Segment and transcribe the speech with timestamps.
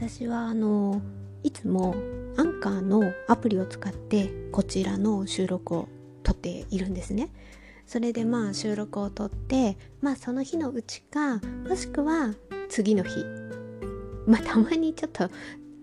[0.00, 1.02] 私はあの
[1.42, 1.96] いつも
[2.36, 5.88] アンカーのアプリを使ってこちらの収録を
[6.22, 7.30] 撮っているんですね。
[7.84, 12.32] それでまあ収録を撮ってまあその日のうちかもしくは
[12.68, 13.24] 次の日
[14.28, 15.30] まあたまにちょっと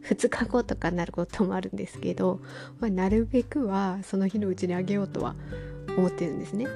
[0.07, 2.39] 2日後とかになることもあるんですけど、
[2.79, 5.35] まあ、なるべくはその日のうちにあげようとは
[5.97, 6.67] 思ってるんですね。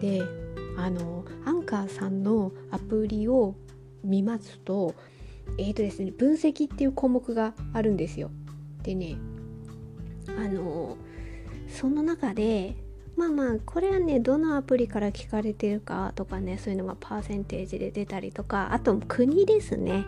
[0.00, 0.22] で
[0.76, 3.56] あのアンカーさんのアプリを
[4.04, 4.94] 見ますと
[5.58, 8.30] えーとですね分析っていう項目があるんですよ。
[8.82, 9.16] でね
[10.38, 10.96] あの
[11.68, 12.76] その中で
[13.16, 20.04] まあまあこれはねどのアプリから聞かれてるかとかねそういうのがパーセンテージで出たりとかあと国ですね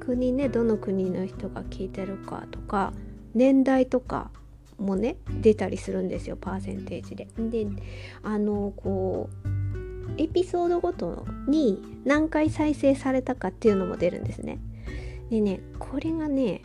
[0.00, 2.92] 国ねどの国の人が聞いてるかとか
[3.34, 4.30] 年代とか
[4.78, 7.28] もね出たりするんですよパーセンテージで。
[7.38, 7.66] で
[8.22, 9.60] あのこう
[10.20, 14.58] エピソードごとに何回再生されたかっていうのも出るんですね。
[15.30, 16.62] でねこれがね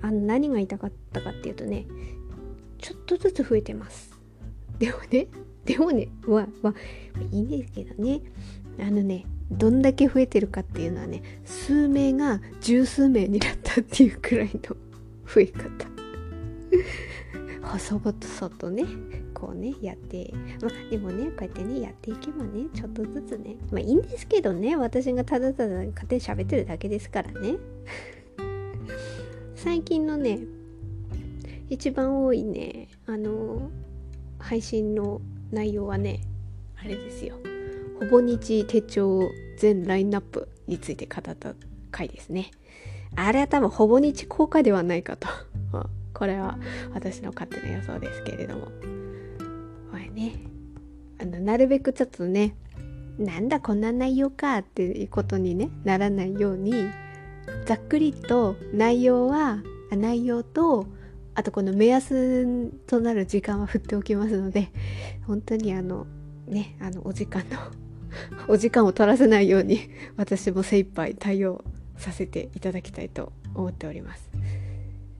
[0.00, 1.86] あの何が言いたかったかっていうとね
[2.78, 4.16] ちょっとずつ増えてます。
[4.78, 5.26] でもね
[5.66, 6.74] でもねまあまあ
[7.32, 8.20] いいんですけどね
[8.78, 14.76] あのねどんだけ増えてるかっていうのはね数名が十数名になったっていうくらいの
[15.26, 15.88] 増え方
[17.66, 18.84] 細々とね
[19.40, 27.56] こうねやってまあでもねこうやってねやっていけばねちょっとずつねまあいいんですけどね私がただただ勝手に喋ってるだけですからね
[29.54, 30.40] 最近のね
[31.68, 33.70] 一番多いねあの
[34.38, 36.20] 配信の内容はね
[36.76, 37.36] あれですよ
[38.00, 41.54] ほぼ日手帳全ラインナップについて語った
[41.90, 42.50] 回ですね。
[43.16, 45.28] あれは多分ほぼ日公開ではないかと。
[46.14, 46.58] これは
[46.92, 48.97] 私の勝手な予想ですけれども。
[50.18, 50.32] ね、
[51.20, 52.56] あのなるべくちょっとね、
[53.18, 56.72] なんだこんな内容かっていうことに、ね、ならないように、
[57.66, 59.62] ざっくりと内容は、
[59.92, 60.86] 内容と、
[61.34, 64.70] あとこの目安となる時間は振っておきますので、
[65.24, 66.08] 本当にあの、
[66.48, 67.58] ね、あのお時間の
[68.52, 71.62] お時間を取らせないように私も精一杯対応
[71.96, 74.28] させていただきたいと思っております。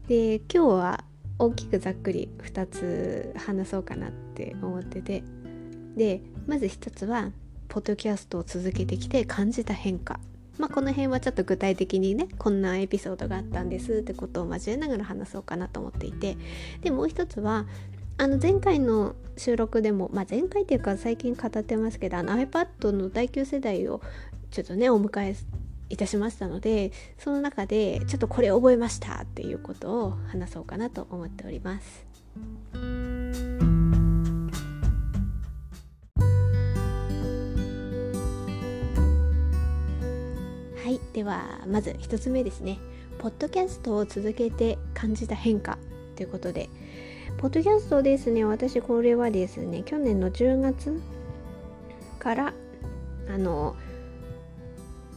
[0.09, 1.05] で今日は
[1.39, 5.23] 大きくざっくり2つ話そうかなって思ってて。
[5.97, 7.33] でまず1つは
[7.69, 10.21] ポッドキャストを続けてきて感じた変化。
[10.59, 16.37] まあこの辺はちょっと具体的にねこんなエピソードがあったんですってことを交えながら話そうかなと思っていて。
[16.83, 17.67] でもう一つは
[18.17, 24.01] あの前回の収録でも、まあ、前回っていうか最近語ってますけどあの iPad の第9世代を
[24.51, 25.37] ちょっとねお迎え
[25.91, 32.07] いたしましたのでその中でちょっとこれ覚えましたっていうことを話そうかなと思っております。
[40.85, 42.79] はいではまず1つ目ですね
[43.19, 45.77] ポッドキャストを続けて感じた変化
[46.17, 46.71] ということで
[47.39, 51.01] ポッドキャストですね、私これはですね、去年の10月
[52.19, 52.53] から
[53.33, 53.77] あの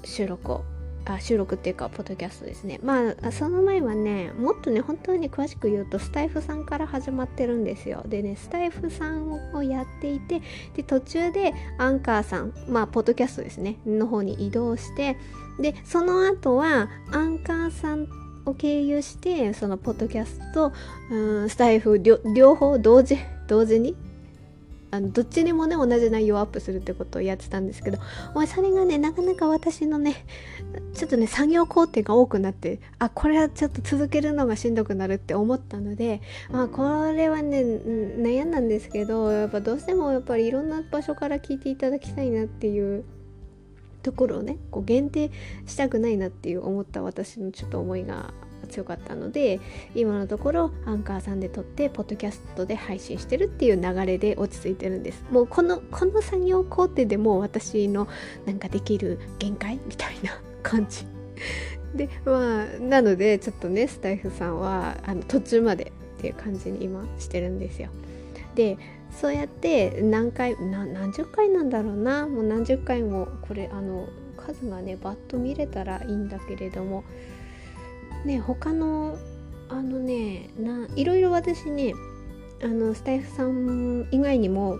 [0.03, 0.65] 収録を
[1.05, 2.79] あ収録っていうかポッドキャストですね。
[2.83, 8.03] まあその前はねもっとね本当に詳しく言うとスタイフさんから始まってるんですよ。
[8.07, 10.41] でねスタイフさんをやっていて
[10.75, 13.77] で途中でアンカーさんまあポッドキャストですね。
[13.85, 15.17] の方に移動して
[15.59, 18.07] でその後はアンカーさん
[18.45, 20.71] を経由してそのポッドキャスト
[21.09, 23.17] うんスタイフ両方同時
[23.47, 23.95] 同時に
[24.91, 27.97] あのどっちにもね同じ内容をアップするってことをやってたんですけど
[28.35, 30.25] まあそれがねなかなか私のね
[30.93, 36.21] ちょっとね作業工程が多くなってあこれはちょっと続けるのがしんどくなるって思ったので
[36.51, 43.05] まあこれはね悩んだんですけどやっぱどうしてもやっぱりいろんな場所から聞いていただきたいなっていう
[44.03, 45.31] ところをねこう限定
[45.65, 48.33] したくないなっていう思った私のちょっと思いが
[48.71, 49.59] 強かったので
[49.93, 55.23] 今のところアンカーさんで撮ってポッドキャストで配信してるっていう流れで落ち着いてるんです。
[55.31, 58.07] もうこのこの作業工程でもう私の
[58.45, 61.05] なんかできる限界みたいな 感じ。
[61.95, 67.89] でまあなのでちょっとねスタイフさんはあの途中までっていう感じに今してるんですよ。
[68.55, 68.77] で
[69.11, 72.27] そうやって何回何十回なんだろうな。
[72.27, 74.07] もう何十回もこれあの
[74.37, 77.03] 数がねバッと見れたらいいんだけれども
[78.25, 79.17] ね他の
[79.69, 81.93] あのねないろいろ私ね
[82.63, 84.77] あのスタイフさん以外にも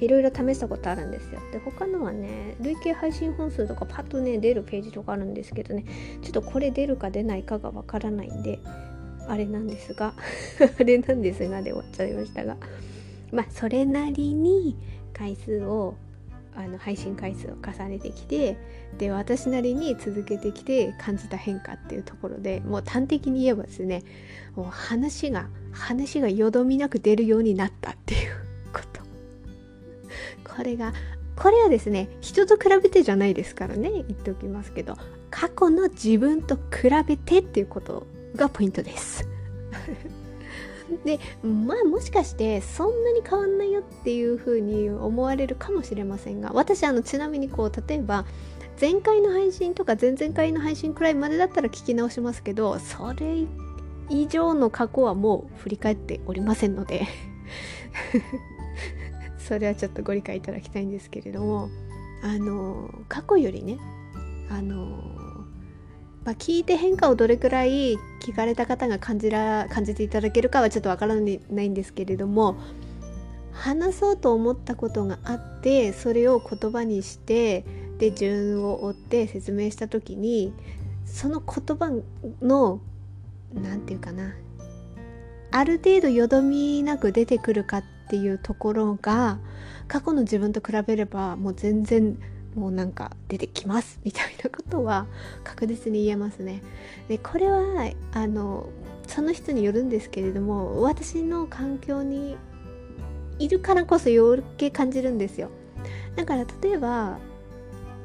[0.00, 1.40] いろいろ試したことあるんですよ。
[1.52, 5.84] で他のはね累計配信本数とかパッとね出るページとかあるんですけどね
[6.22, 8.58] ちょっとこれ出るか出ないかがわからないんで
[9.28, 10.14] あれなんですが
[10.80, 12.56] あれなんですがで終わっちゃいましたが
[13.30, 14.76] まあそれなりに
[15.12, 15.94] 回数を
[16.56, 18.56] あの配信回数を重ねてきて
[18.98, 24.02] で私なりに続けてきて感じた変化っていうところでもう端的に言えばですね
[24.54, 28.32] もう話が話がよどみなく出るようになったっていう
[28.72, 29.00] こと。
[30.56, 30.92] これが
[31.36, 34.96] これはですね人と比べてじゃないですからね言っておきますけど
[35.30, 38.06] 過去の自分と比べてっていうこと
[38.36, 39.26] がポイントです。
[41.04, 48.26] でまあもしかしてそんなに変わんないよっていうふうに思われるかもしれませんが私あのちなみにこう例えば
[48.80, 53.44] 前回の配信とか前々回の配信くらいまでだったら聞き直しますけどそれ
[54.08, 57.06] 以上の過去はもう振り返っておりませんので。
[59.38, 61.68] それはちょっとご理解いただきたいんですけれども。
[62.22, 63.78] あの過去よりね
[64.50, 64.76] あの
[66.24, 71.22] まあ、聞いて変化をどれくらい聞かれた方が感じら感じていただけるかはちょっとわからな
[71.62, 72.56] いんですけれども
[73.52, 77.64] 話そうと思ったことがあってそれを言葉にして
[78.00, 80.54] で順を追って説明した時に
[81.04, 81.92] その言葉
[82.40, 82.80] の
[83.54, 84.32] 何て言うかな
[85.52, 89.38] ある程度よどみなく出てくるかっていうところが
[89.86, 92.18] 過去の自分と比べればもう全然
[92.54, 95.06] もうなんか出てきますみたいなことは
[95.44, 96.62] 確実に言えますね。
[97.08, 97.60] でこれは
[98.12, 98.68] あの
[99.06, 102.36] その人によるんですけれども私の環境に
[103.38, 105.50] いるからこそ余計感じるんですよ。
[106.16, 107.18] だから例えば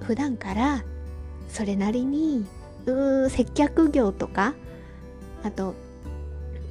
[0.02, 0.84] 普段から
[1.50, 2.46] それなりに
[2.86, 4.54] うん接客業とか
[5.44, 5.74] あと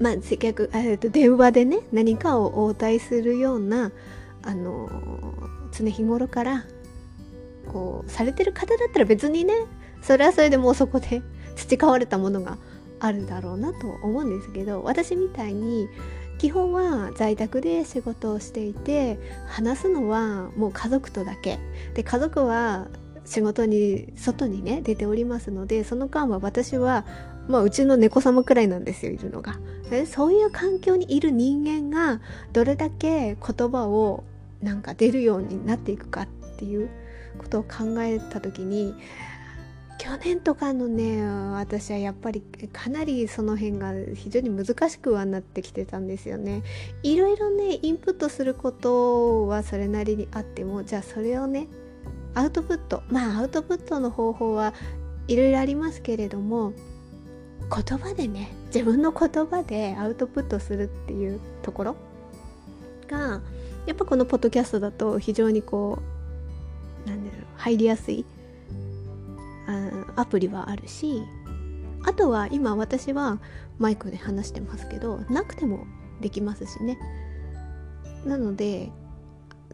[0.00, 3.92] まあ接客えと電話でね何かを応対するような
[4.42, 4.90] あの
[5.72, 6.64] 常日頃から
[7.72, 9.54] こうされてる方だったら別にね
[10.02, 11.22] それはそれでもうそこで
[11.56, 12.58] 培われたものが
[13.00, 15.88] あるだろうなと思うんですけど私みたいに
[16.38, 21.58] 基本は在宅で仕事をしていて話すのはもう家族とだけ。
[21.94, 22.88] で家族は
[23.24, 27.04] 仕事に外にね出ておりますのでその間は私は
[27.48, 29.58] まあうちの猫様くらいなんですよいるのが。
[29.90, 32.20] でそういう環境にいる人間が
[32.52, 34.24] どれだけ言葉を
[34.62, 36.26] なんか出るようになっていくかっ
[36.56, 36.88] ていう
[37.38, 38.94] ことを考えた時に
[39.98, 41.22] 去年とかのね
[41.52, 42.42] 私はやっぱり
[42.72, 46.62] かなりその辺が非常に難しくはなってきてたんですよね。
[47.02, 51.68] いろいろねインプットすることはそれなりにあってもじゃあそれをね
[52.34, 54.74] アウトプットまあアウトプットの方法は
[55.28, 56.72] いろいろありますけれども
[57.70, 61.96] 言葉でね自分の言葉でアウトプットするっていうところ
[63.08, 63.40] が
[63.86, 65.98] やっぱこのポッドキャストだと非常にこ
[67.06, 68.24] うなんだろう入りやすい
[70.16, 71.22] アプリはあるし
[72.04, 73.38] あとは今私は
[73.78, 75.86] マイクで話してますけどなくても
[76.20, 76.98] できますしね。
[78.24, 78.90] なので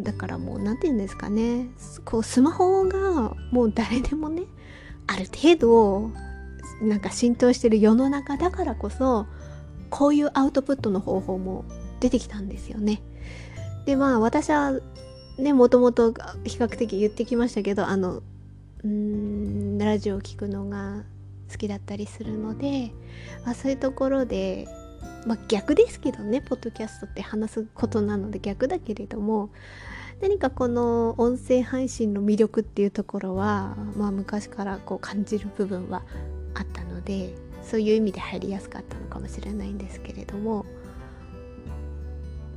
[0.02, 1.66] だからもう何て言うんですかね
[2.04, 4.42] こうスマホがもう誰でもね
[5.06, 6.10] ある程度
[6.82, 9.26] なんか浸透してる世の中だからこそ
[9.90, 11.64] こういうアウトプットの方法も
[12.00, 13.02] 出てきたんですよね。
[13.86, 14.72] でまあ私は
[15.38, 16.12] ねもともと
[16.44, 18.22] 比較的言ってきましたけどあの
[18.84, 21.04] うんラジオを聴くのが
[21.50, 22.92] 好きだったりするので、
[23.44, 24.68] まあ、そういうところで、
[25.26, 29.50] まあ、逆ですけどねポッドキャストって話すことなので逆だけれども
[30.20, 36.02] 何かこの音声配信の魅力っていうところは、まあ、昔からこう感じる部分は
[36.54, 40.66] あったのでそういう意味で入りやすかったのかもしれないんですけれども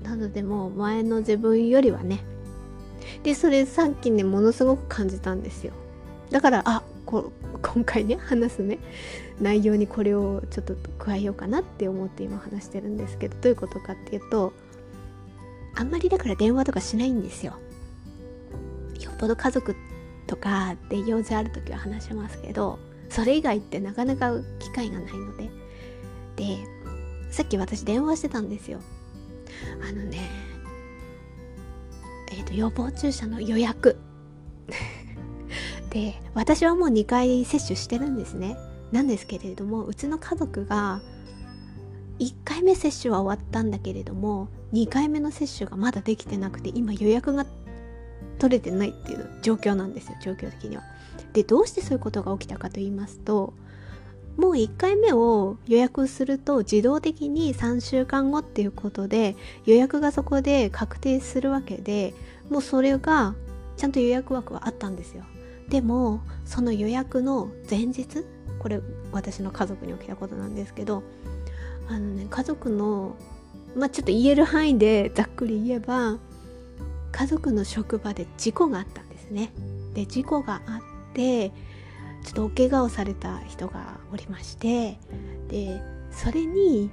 [0.02, 2.24] なのでもう前の自分よりはね
[3.24, 5.74] でそれさっきねものすごく感じたんですよ。
[6.30, 8.80] だからあこ今回ね話すね。
[9.42, 14.54] 内容にこれをちょっと加えようかなって思って今話してるんですけどどういうことかっていうと
[15.76, 17.54] あんまりだから電話とかしないんですよ。
[19.00, 19.76] よっぽど家族
[20.28, 25.50] とかで用事ある時は話しますけどそれ以外ってなかなか機会がないので。
[26.36, 26.58] で
[27.30, 28.80] さっき私電話してたんですよ。
[29.82, 30.30] あのね
[32.32, 33.98] えーと、予防注射の予約。
[35.90, 38.58] で私はもう2回接種してるんですね。
[38.94, 41.02] なんですけれどもうちの家族が
[42.20, 47.46] 1回目接種は終わったんだけれども2回目の接種がまだできてなくて今予約が
[48.38, 50.84] 取れてないっていう状況なんですよ状況的には。
[51.34, 53.54] でどうしてそういうことが起きたかと言いますと
[54.38, 59.36] もう1回目を予約すると自動的に3週間後っていうことで
[59.66, 62.14] 予約がそこで確定するわけで
[62.50, 63.36] もうそれが
[63.78, 65.24] ちゃんと予約枠はあったんですよ
[65.70, 68.26] でもその予約の前日
[68.64, 68.80] これ
[69.12, 71.04] 私の家族に起きたことなんですけど
[71.90, 73.18] あのね家族の
[73.76, 76.18] まあちょっと言える範囲でざっくり言えば
[77.12, 79.52] 家族の職場で事故があったんですね
[79.94, 81.50] で事故があって
[82.24, 84.98] ちょっとお怪我をされた人がおりまして
[85.50, 86.90] でそれに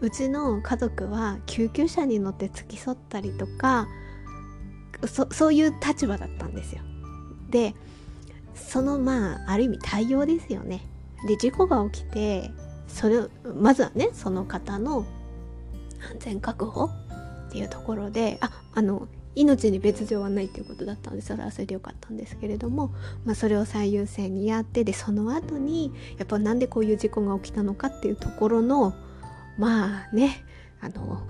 [0.00, 3.86] うちの家族は救急車に乗って付き添ったりとか
[5.06, 6.82] そそういう立場だったんですよ。
[7.50, 7.74] で
[8.54, 10.89] そのまあある意味対応ですよね。
[11.26, 12.50] で事故が起きて
[12.88, 13.22] それ
[13.54, 15.06] まずはねその方の
[16.10, 22.92] 安全確保っていうところでああの命に別状はないっていうことだったんでそれはそれでよかったんですけれども、
[23.24, 28.94] まあ、それを最優先にやってでその後にやっぱなんでこういう事故が起きたのかっていうところの
[29.56, 30.44] まあね
[30.80, 31.22] あの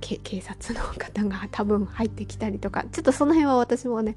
[0.00, 4.16] 警察の方が 多分入ってきたりとかちょっとその辺は私もね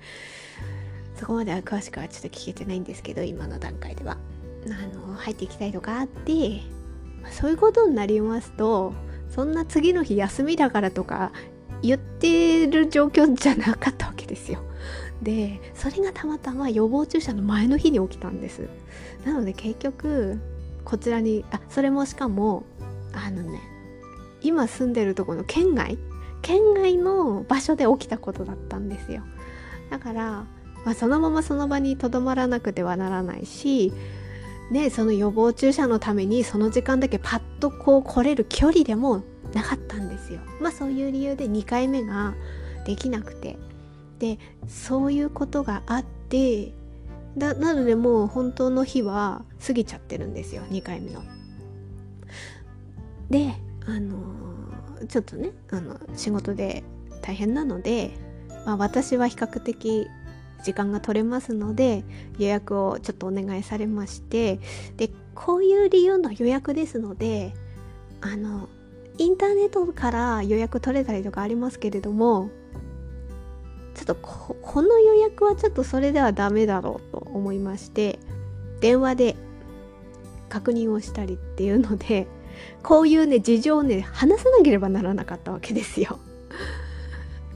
[1.15, 4.17] そこまでは詳しくはちょっと聞けてないんですけど今の段階では。
[4.75, 6.61] あの入ってきたりとかあって、
[7.31, 8.93] そういうことになりますと
[9.29, 11.31] そんな次の日休みだからとか
[11.81, 14.59] 言ってる状況じゃなかったわけですよ。
[15.21, 18.67] でそれがたまたま予防注射の前の日に起きたんです
[19.25, 20.39] なので結局
[20.85, 22.63] こちらにあそれもしかも
[23.13, 23.59] あのね
[24.41, 25.97] 今住んでるとこの県外
[26.41, 29.23] 県外の場所で起きたことだったんですよ
[29.89, 30.45] だから、
[30.85, 33.91] まあ、そのままその場にとどまらなくてはならないし
[34.71, 42.35] ねその予防注射のためにその時間だけパッとこう来れる距離でもなかったんですよまあそういう理由で2回目が
[42.85, 43.57] できなくて
[44.19, 46.73] でそういうことがあって
[47.37, 51.21] だなのでもう本当の日は過ぎちゃってるんですよ2回目の。
[53.29, 53.53] で
[53.85, 56.83] あのー、ちょっとねあの仕事で
[57.21, 58.11] 大変なので、
[58.65, 60.07] まあ、私は比較的
[60.63, 62.03] 時間が取れますので
[62.37, 64.59] 予約をちょっとお願いされまして
[64.97, 67.53] でこういう理由の予約ですので
[68.21, 68.67] あの
[69.17, 72.49] インターネットから予約取れたりとかありますけれども
[73.95, 78.19] ちょっとこの予約はちょっとそれではダメだろうと思いまして
[78.79, 79.35] 電話で
[80.49, 82.27] 確認をしたりっていうので
[82.83, 86.19] こういうね事情をね話さなければならなかったわけですよ。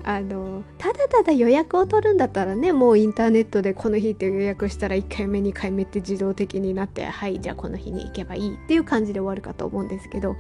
[0.03, 10.36] あのただただ予約を取るんだったらねもうインターネットでこの日って予約したら1回目2回目って自動的になってはいじゃあこの日に行けばいいっていう感じで終わるかと思うんですけど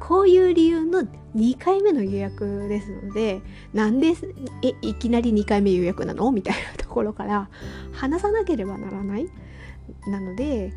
[0.00, 1.00] こういう理由の
[1.34, 3.40] 2回目の予約ですので
[3.72, 4.08] なんで
[4.62, 6.30] えいきなり2回目予約なの？
[6.32, 7.48] みたいなところから
[7.92, 9.28] 話さなければならない？
[10.06, 10.72] なので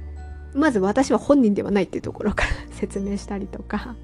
[0.54, 3.96] まず私は本人ではないっていうところから 説明したりとか。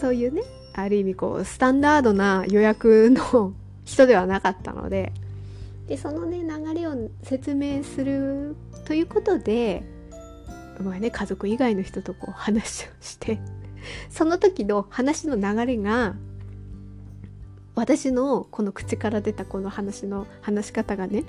[0.00, 0.40] そういうね
[0.74, 3.52] ある意味こうスタンダードな予約の
[3.84, 5.12] 人ではなかったので
[5.88, 9.82] でそのね流れを説明するということで、
[10.80, 13.40] まあね、家族以外の人とこう話をして
[14.08, 16.14] その時の話の流れが
[17.74, 21.24] 私のこの口から出たこの話の話し方がね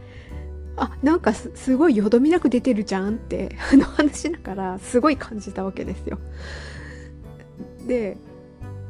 [0.78, 6.20] あなんかすごいよどみなく出てるじゃんってあの話しながらすごい感じたわけですよ。
[7.88, 8.18] で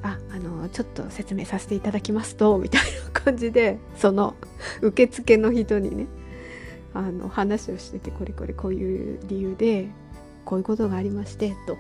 [0.04, 4.36] ああのちょっと説明させていただきますとみたいな感じでその
[4.82, 6.08] 受付の人にね
[6.94, 9.90] あの話をしててこれこれこういう理由で
[10.44, 11.78] こういうことがありましてと。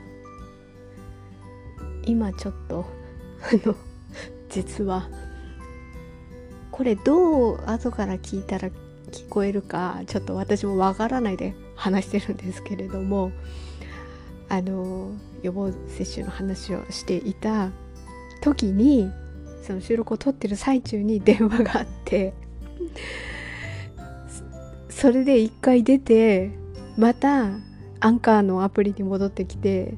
[2.06, 2.86] 今ちょっと
[3.42, 3.76] あの
[4.50, 5.08] 実は
[6.72, 8.70] これどう後から聞いたら
[9.12, 13.32] 聞こえるかちょっと私もわからないで話してるんですけれども
[14.50, 15.12] あの
[15.44, 17.72] 予防接種の話をしていた
[18.42, 19.12] 時に
[19.64, 22.34] その収録を撮ってる最中に電話があって
[24.90, 26.52] それで一回出て
[26.98, 27.52] また
[28.00, 29.96] アンカーのアプリに戻ってきて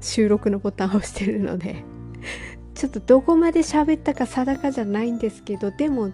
[0.00, 1.84] 収録のボタンを押してるので
[2.74, 6.10] ちょっとどこまで喋ったか定かじゃないんですけどでも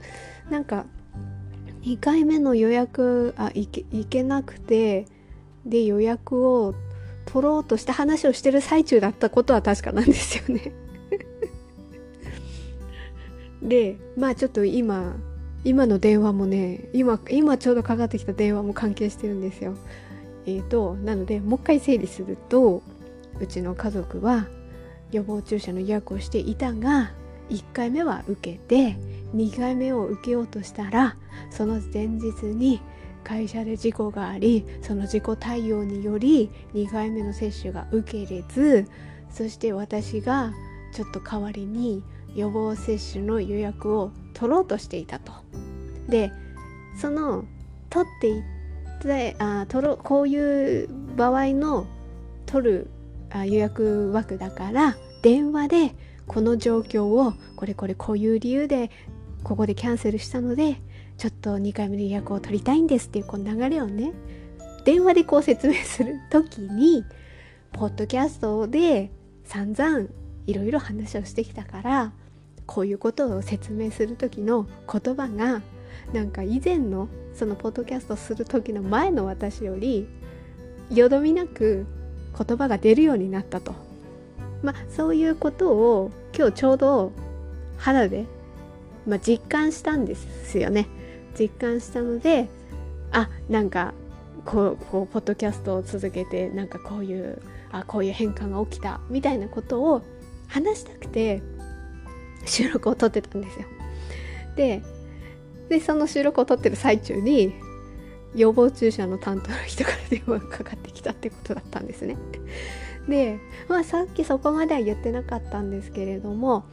[0.51, 0.87] なんか
[1.83, 5.07] 2回目の予約あいけいけなくて
[5.65, 6.75] で予約を
[7.27, 10.73] 取ろうとして話をしてる最中だったことは確かなんですよね。
[13.63, 15.17] でまあちょっと今
[15.65, 19.75] 今の電話もね今今ちょうどかかってきた電話も関係してるんですよ。
[20.47, 22.83] えーとなのでもう一回整理すると
[23.41, 24.47] うちの家族は
[25.13, 27.13] 予防注射の予約をしていたが
[27.51, 28.97] 1回目は受けて
[29.35, 31.17] 2回目を受けようとしたら
[31.51, 32.81] その前日に
[33.25, 38.87] 会社で事故がありその事故対応により2回目の接種が受けれず
[39.31, 40.53] そして私が
[40.93, 42.03] ちょっと代わりに
[42.35, 45.33] 予防接種の予約を取ろうとしていたと。
[46.09, 46.33] で
[46.97, 47.45] その
[47.89, 48.43] 取っていっ
[49.01, 51.87] てあ取ろこういう場合の
[52.47, 52.91] 取る
[53.31, 55.95] あ予約枠だから電話で
[56.27, 58.91] この状況をこれこれこういう理由で
[59.43, 60.81] ここでキャンセルしたので
[61.17, 64.13] ちょっと2回目の予約を取りたいんですっていうこの流れをね
[64.85, 67.05] 電話でこう説明する時に
[67.73, 69.11] ポッドキャストで
[69.45, 70.09] 散々
[70.47, 72.13] いろいろ話をしてきたから
[72.71, 75.61] こういうことを説明する時の言葉が
[76.13, 80.07] なんか以前のそのポッドキャストする時の前の私より
[80.89, 81.85] よどみなく
[82.39, 83.75] 言葉が出るようになったと。
[84.63, 87.13] まあそういうことを今日ちょうど
[87.77, 88.27] 肌で、
[89.05, 90.87] まあ、実感したんですよね。
[91.37, 92.49] 実感したので
[93.11, 93.95] あなんか
[94.45, 100.03] こうこうポッドキャストを続けてなんかこういうあこういう変化が起きたみたいなことを
[100.47, 101.43] 話したくて
[102.51, 103.67] 収録を撮ってたんですよ。
[104.57, 104.83] で
[105.69, 107.55] でその収録を撮ってる最中に
[108.35, 112.17] 予防注射の担当の人から電話がかかってきたってことだったんですね。
[113.09, 113.39] で、
[113.69, 116.65] まあ、さっきそこまでは言ってなかったんですけれども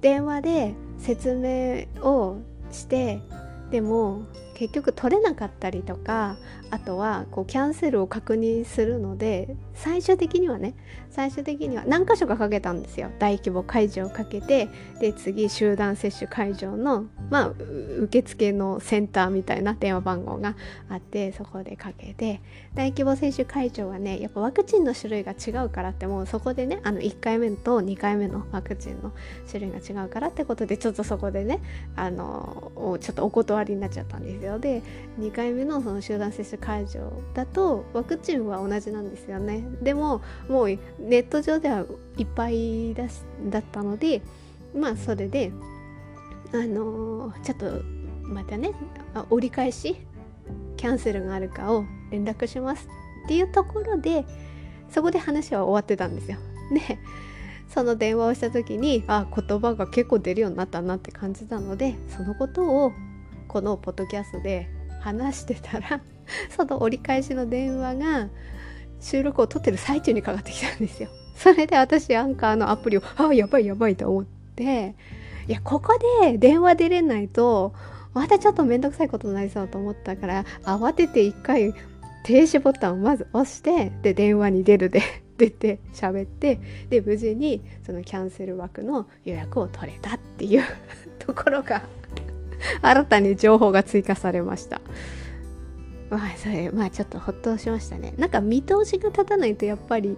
[0.00, 2.38] 電話で説明を
[2.72, 3.20] して
[3.70, 6.36] でも結局取れなかったりとか
[6.70, 10.74] あとはこうキャンセルを確認するので最終的にはね
[11.10, 13.10] 最終的には何箇所かかけたんですよ。
[13.18, 14.68] 大規模会場をかけて
[15.00, 17.52] で次集団接種会場のまあ
[18.00, 20.56] 受付のセンターみたいな電話番号が
[20.88, 22.40] あってそこでかけて
[22.74, 29.12] 大規模接種会場はねやっぱワクチンの種類が違うからってもうそこでねあの1回目と2回目のワクチンの
[29.46, 31.60] 種類が違うからってことでちょっとそこでね
[31.94, 34.58] あのちょっとお断りになっちゃったんですよ。
[34.58, 34.82] で
[35.18, 40.78] 2回目のその集団接種会場だとワクチンは同じなんですよねでももうネ
[41.18, 41.84] ット上では
[42.16, 44.22] いっぱいだしだったので
[44.74, 45.52] まあそれで
[46.52, 47.82] あのー、ちょっと
[48.22, 48.72] またね
[49.30, 49.96] 折り返し
[50.76, 52.88] キャンセルがあるかを連絡します
[53.24, 54.24] っていうところで
[54.90, 56.38] そこで話は終わってたんですよ。
[56.72, 56.98] で
[57.68, 62.92] その電話をした時にあ言葉が結構出るようになったなって感じたのでそのことを
[63.48, 64.68] このポッドキャストで
[65.00, 66.00] 話してたら
[66.54, 68.28] その折り返しの電話が
[69.00, 71.08] 収録を撮ってる最中にかかってきたんですよ。
[71.36, 74.94] それで私アンカーのアプリをあやばいやばいと思って
[75.46, 77.74] いやここで電話出れないと
[78.14, 81.74] またちょっと面倒くさいことになりそうと思ったから慌てて一回
[82.24, 85.02] 停止ボタンをまず押してで電話に出るで
[85.36, 86.58] 出て喋って
[86.88, 90.64] で無事にそのキャンセル枠の予約を取れたっていう
[91.18, 91.82] ところが
[92.80, 94.80] 新たに情報が追加されました。
[96.10, 98.14] まあそれまあちょっとほっとしましたね。
[98.16, 100.16] なんか見通しが立たないとやっぱり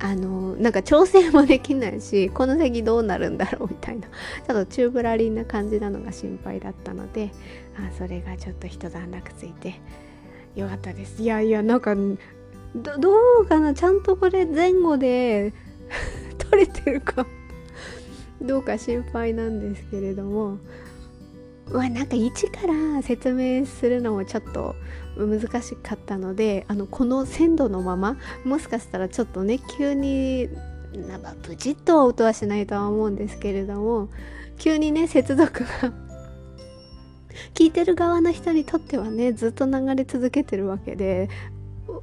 [0.00, 7.30] あのなんか調整もできないしこの先どうなるんだろうみたいなちょっとチューブラリンな感じなのが心配だったので
[7.76, 9.80] あそれがちょっと一段落ついて
[10.56, 13.74] よかったですいやいやなんかどどうかな？
[13.74, 15.52] ちゃんとこれ前後で
[16.50, 17.24] 取れてるか
[18.40, 20.58] どうか心配なんですけれども
[21.70, 24.74] まあなんか一から説明するのもちょっと
[25.16, 30.48] 難しかったのであのこの鮮度のままもしかしたらちょっとね急に
[30.92, 34.08] なんかブチッと音はしないとは思うんですけれども
[34.58, 35.92] 急にね接続が
[37.54, 41.28] 聞いてる側の人にとってはねずっと流れ続けてるわけで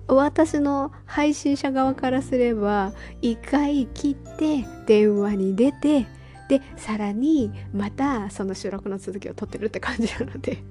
[0.07, 6.07] 私の配信者側からすれば一回切って電話に出て
[6.49, 10.63] でさらにまたその収録の続きを撮ってるって感じなので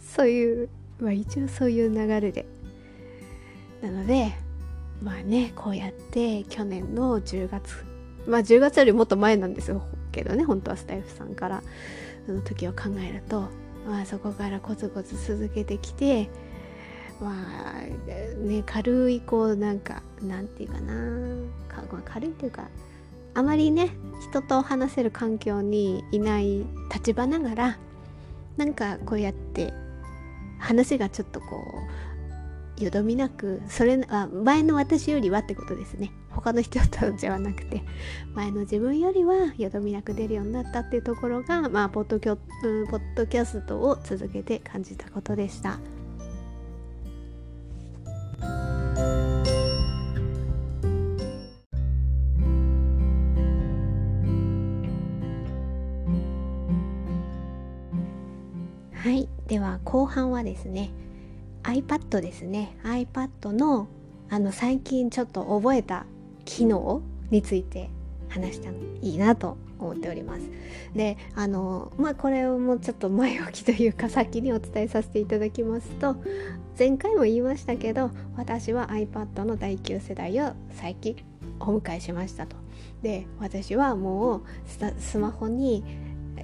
[0.00, 0.68] そういう
[1.00, 2.46] まあ一応そういう流れで。
[3.82, 4.32] なので
[5.02, 7.84] まあねこうやって去年の10月
[8.26, 9.82] まあ10月よりもっと前なんですよ。
[10.12, 11.62] けどね本当はスタイフさんから。
[12.26, 13.48] その時を考えると
[13.86, 16.28] まあそこからコツコツ続けてきて
[17.20, 17.82] まあ
[18.38, 20.94] ね軽いこうなんかなんていうかな。
[21.68, 22.68] か、まあ、軽いっていうか
[23.34, 23.90] あまりね
[24.30, 27.78] 人と話せる環境にいない立場ながら
[28.56, 29.72] なんかこうやって
[30.60, 31.64] 話がちょっとこ
[32.78, 37.82] うよどみなくそれは前の私よりはってことですね他の人とではなくて
[38.34, 45.78] 前の自分よりはよどみなく出るようになったっていうところがまあポッドキャポッドキャストを続けて感じたことでした。
[59.02, 60.90] はいでは後半はですね
[61.62, 62.76] iPad ですね。
[62.84, 63.88] iPad の
[64.28, 66.04] あの最近ちょっと覚えた
[66.44, 67.88] 機能について
[68.28, 70.42] 話したらいいなと思っております。
[70.94, 76.16] であのまあこれをもうちょっと前置きというか 先にお伝えさせていただきますと
[76.78, 81.16] 前回も言いましたけど私は iPad の第9世代を最近
[81.58, 82.54] お迎えしましたと。
[83.00, 84.42] で私はもう
[84.98, 85.84] スマホに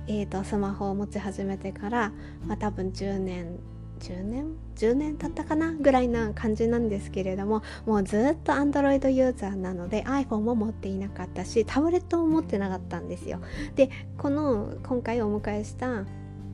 [0.08, 2.12] えーと、スマホを持ち始めてから、
[2.46, 3.58] まあ、多分10年
[3.98, 13.40] 10年？10年経ったかなぐらいな感じなんですけれどももうずっと Android ユーザーなので iPhone も持っていなかったしタブレットも持ってなかったんですよ。
[13.74, 16.04] でこの今回お迎えした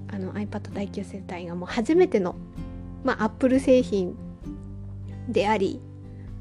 [0.08, 2.36] あの iPad 第9世代がもう初めての、
[3.02, 4.14] まあ、Apple 製品
[5.28, 5.80] であり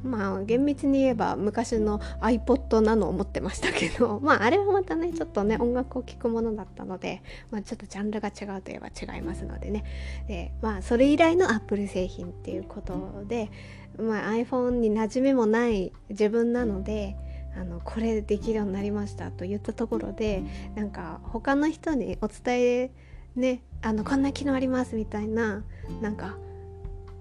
[0.04, 9.84] まあ厳密に言えば昔の iPod なのを持ってましたけど まああれはまたねちょっとね音楽を聴くものだったので、まあ、ちょっとジャンルが違うといえば違いますのでね。
[10.28, 13.50] でまあそれ以来の Apple 製品っていうことで、
[13.98, 17.16] まあ、iPhone に馴染みもない自分なので
[17.56, 20.44] あのこれできるようになりましたと言ったところで
[20.76, 22.92] なんか他の人にお伝え
[23.36, 25.64] ねあのこんな機能ありますみたいな
[26.02, 26.38] なんか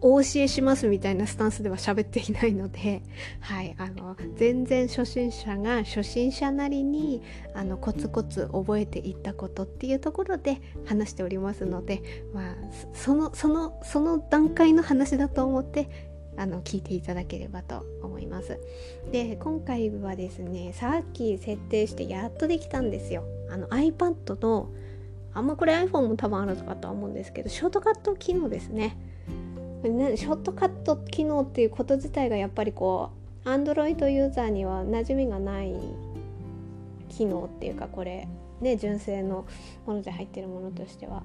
[0.02, 3.02] お教えしますみたいなスタンスでは喋っていないので、
[3.40, 7.22] はい、あの全然初心者が初心者なりに
[7.54, 12.54] あのコツコツ覚えていったことっていうところで話しておりますので、まあ、
[12.94, 15.88] そのそのその段階の話だと思って
[16.36, 18.58] あの聞いていただければと思います。
[19.12, 23.24] で今回はですねさっき設定してやっとできたんですよ。
[23.50, 24.70] あの iPad の
[25.34, 28.96] あんまこれ iPhone も多分あるかとは思うんですけどショートカット機能ですね。
[29.82, 33.10] ショートカット機能っていうこと自体がやっぱりこ
[33.44, 35.74] う Android ユーザーには馴染みがない
[37.08, 38.28] 機能っていうかこれ
[38.60, 39.46] ね純正の
[39.86, 41.22] もので入ってるものとしては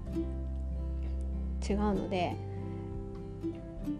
[1.68, 2.36] 違うので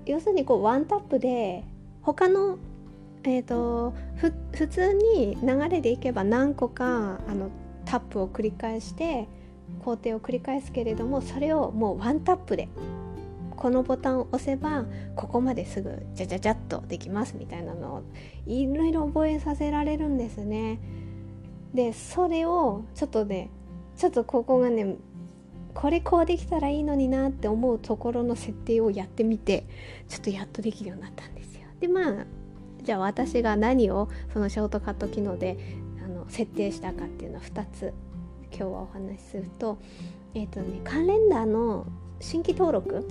[0.06, 1.64] 要するにこうワンタップで
[2.02, 2.58] 他の
[3.28, 7.50] えーと、と普通に流れでいけば何個かあの
[7.84, 9.28] タップを繰り返して
[9.84, 12.70] 工程を繰り返すけれどもそれをもうワンタップで
[13.56, 18.04] このボタンを押せばここまですぐじゃじゃじゃっとできますみたいなのを
[18.46, 20.80] いろいろ覚えさせられるんですね。
[21.74, 23.50] でそれをちょっとね
[23.98, 24.96] ちょっとここがね
[25.74, 29.68] これこうできたらいいのになって思うところの設定をやってみて
[30.08, 31.68] ちょっとやっとできるようになったんですよ。
[31.80, 32.26] でまあ
[32.82, 35.58] じゃあ私が何をそのショートカット機能で
[36.04, 37.94] あの設定したかっていうのは2つ
[38.52, 39.80] 今日はお話しすると
[40.34, 41.86] えっ、ー、とねカレンダーの
[42.20, 43.08] 新規登録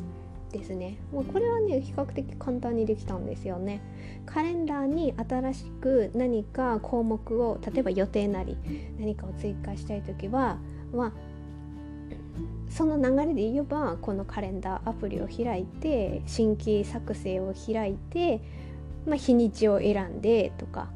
[0.54, 0.98] ですね。
[1.12, 3.80] もうこれはね比較的簡単にできたんですよね。
[4.24, 8.56] カレンダーに新しく何か項目を例えば予定なり
[8.98, 10.58] 何かを追加したい時は
[10.92, 11.12] まあ
[12.70, 18.40] その流れで言えばこのカレンダーアプリを開いて新規作成を開いて、
[19.06, 20.88] まあ、日にちを選んでとか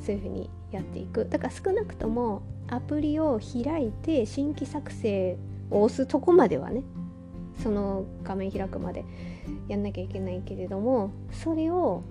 [0.00, 1.26] そういうふうにやっていく。
[1.28, 5.38] だから少なくともアプリを開いて新規作成
[5.70, 6.82] を押すとこまではね
[7.62, 9.04] その画面開くまで
[9.68, 12.02] やんなきゃいけないけれどもそれを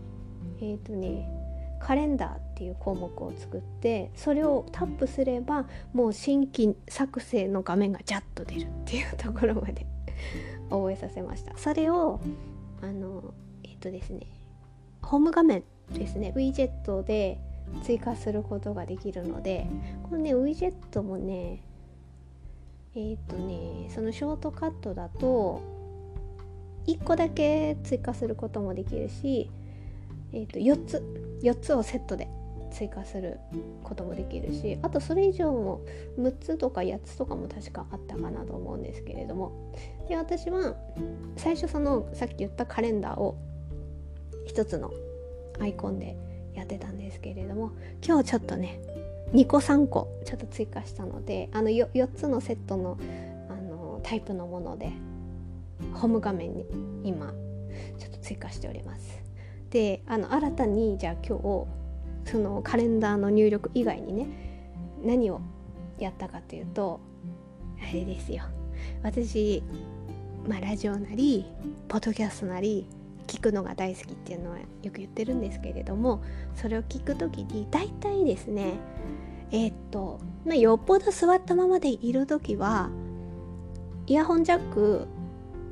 [0.60, 1.29] えっ、ー、とね
[1.79, 9.86] カレンダーっていう項目を作ってそれをタップすればもう新規作成の画面がジャッと出るっていうところまで
[10.69, 11.55] 覚えさせました。
[11.57, 12.19] それを
[12.81, 13.33] あの
[13.63, 14.27] えっ、ー、とですね
[15.01, 16.33] ホーム画面ですね。
[16.36, 17.39] ウィジェットで
[17.83, 19.67] 追加することができるので
[20.03, 21.62] このねウィジェットもね
[22.97, 25.62] えっ、ー、とねそのショートカットだと
[26.88, 29.51] 1個だけ追加することもできるし、
[30.33, 32.27] えー、と4つ4つをセットで
[32.71, 33.39] 追加する
[33.83, 35.81] こともできるしあとそれ以上も
[36.17, 39.73] 6つとか8つとかも確かあったかなと思うんですけれども。
[40.10, 40.75] で私は
[41.36, 43.38] 最初そのさっき言ったカレンダーを
[44.47, 44.91] 1つの
[45.60, 46.17] アイコンで
[46.55, 47.71] やってたんですけれども
[48.05, 48.79] 今日ちょっとね
[49.34, 52.98] 2個3個ちょっと追加したのであの 4, 4つのセットの
[53.50, 54.92] あのタイプのもので
[55.94, 56.66] ホーム画面に
[57.04, 57.34] 今
[58.00, 59.22] ちょっと追加しております。
[59.70, 61.68] であの新たにじゃあ今日
[62.32, 64.28] そのカレンダーの入力以外にね
[65.04, 65.42] 何を
[66.00, 67.00] やったかというと
[67.82, 68.44] あれですよ
[69.04, 69.63] 私
[70.48, 71.46] まあラジオなり
[71.88, 72.88] ポッドキャストなり
[73.28, 76.24] 聞くのが大好きっていうのはよく言ってるんですけれども
[76.56, 78.74] それを聞く時に大体ですね
[79.52, 82.90] えー、っと、まあ、よっぽど座ったままでいる時は
[84.08, 85.08] イヤホンジャック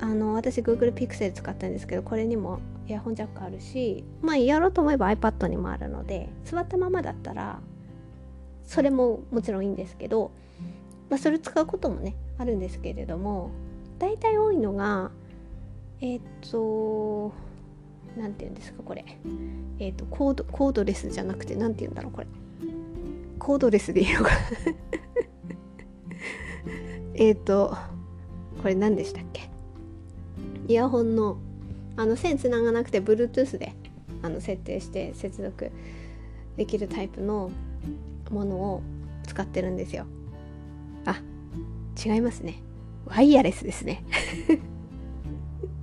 [0.00, 7.60] あの私 Google Pixel 使ったんですけどこれにもイヤホンジャックあるしまあやろうと思えば iPad にもあるので座ったままだったら
[8.64, 10.32] それももちろんいいんですけど、
[11.08, 13.50] まあ、それ使うこともねあるんですけれども
[13.98, 15.10] 大体多いのが
[16.00, 17.32] えっ、と
[18.16, 19.04] 何て言うんですかこれ。
[19.78, 22.26] えっ、とコードコードレスじゃなくて何て言うんだろうこれ。
[23.38, 24.30] コードレスでいいのか。
[27.14, 27.76] えっと
[28.62, 29.50] これ何でしたっけ？
[30.68, 31.38] イヤホンの
[31.96, 33.72] あの線つながなくて Bluetooth で
[34.22, 35.70] あの設定して接続
[36.56, 37.50] できるタイプの
[38.30, 38.82] ものを
[39.26, 40.06] 使ってるんですよ。
[41.04, 41.20] あ
[42.04, 42.62] 違いますね。
[43.06, 44.02] ワイヤレスですね。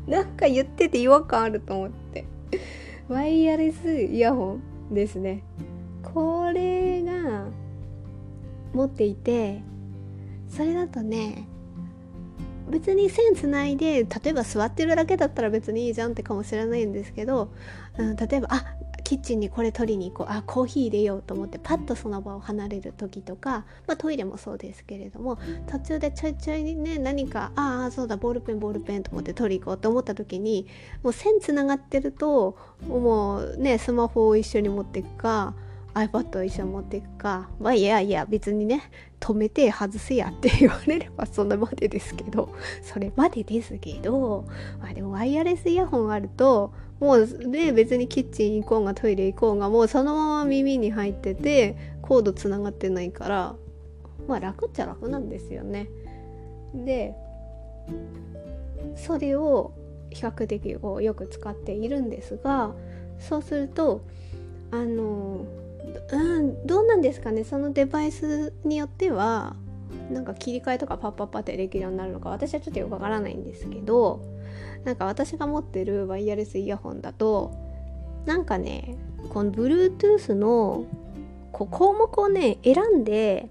[0.08, 2.26] なんか言ってて違和感あると思って。
[3.08, 4.60] ワイヤレスイヤホ
[4.92, 5.44] ンですね。
[6.04, 7.48] これが
[8.74, 9.62] 持っていて
[10.50, 11.48] それだとね
[12.70, 17.52] 別に線つないで例えば座ってるだけだったら別にいいじゃんってかもしれないんですけど、
[17.98, 25.38] うん、例えばあキッチンにこれ取りに行こうあコーヒー入れようと思ってパッとその場を離れる時とか、まあ、トイレもそうですけれども
[25.68, 30.68] 途中でちょいちょいにね何かああそうだボールペンボールペンと思って取り行こうと思った時に
[31.04, 35.54] もう線つながってるともうねスマホを一緒に持っていくか
[35.94, 38.89] iPad を一緒に持っていくかまあいやいや別にね
[39.20, 44.46] 止めて外せやって言われればそれまでですけどそれまでですけど、
[44.82, 53.56] まあ、でもワイヤレスイヤホンあるともうね別にキッチン行こうがトイレ行こうがもうそのまま耳に入っててコードつながってないから
[54.26, 55.89] まあ楽っちゃ楽なんですよね。
[56.74, 57.13] で
[58.96, 59.74] それを
[60.12, 62.74] 比較的こうよく使っているんですが
[63.20, 64.06] そうすると
[64.72, 65.46] あの
[66.10, 67.44] うんどうなんですかね？
[67.44, 69.58] そのデバイスによっては
[70.10, 74.22] なんか切り替えとかパッパッパってできるようになるのか私はちょっとよくわからないんですけど
[74.84, 77.52] なんか私が持ってるワイヤレスイヤホンだと
[78.26, 78.98] なんかね
[79.30, 80.86] この Bluetooth の
[81.52, 83.50] こう項目をね選んで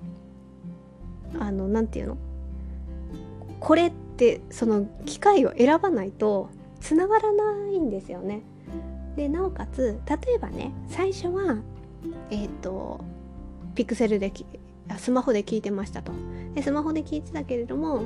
[1.39, 2.19] あの何て言うの
[3.61, 8.43] これってその機械を選ばないとつながらないんですよね。
[9.17, 11.59] でなおかつ例えばね最初は
[12.31, 13.05] えっ、ー、と
[13.75, 14.33] ピクセルで
[14.99, 16.13] スマホで聞いてましたと
[16.55, 18.03] でスマホで聞いてたけれども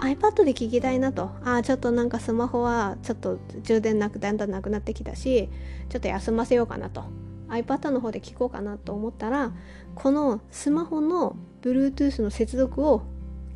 [0.00, 1.30] iPad で聞きたいなと。
[1.44, 5.48] ああちょっとなんかスマホはちょっと充電なくだんだんなくなってきたし
[5.88, 7.04] ちょっと休ませようかなと。
[7.48, 9.52] iPad の方で聞こうかなと思ったら
[9.94, 13.02] このスマホの Bluetooth の接続を